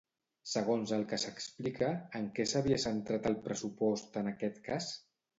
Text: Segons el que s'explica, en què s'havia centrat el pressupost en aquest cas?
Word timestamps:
Segons 0.51 0.91
el 0.95 1.01
que 1.09 1.17
s'explica, 1.23 1.89
en 2.19 2.25
què 2.39 2.45
s'havia 2.51 2.79
centrat 2.85 3.27
el 3.31 3.35
pressupost 3.49 4.17
en 4.23 4.31
aquest 4.33 4.59
cas? 4.69 4.89